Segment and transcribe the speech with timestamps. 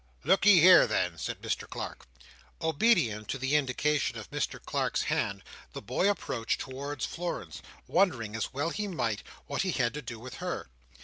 [0.23, 2.07] "Look'ye here, then," said Mr Clark.
[2.59, 5.43] Obedient to the indication of Mr Clark's hand,
[5.73, 10.17] the boy approached towards Florence, wondering, as well he might, what he had to do
[10.17, 10.71] with her.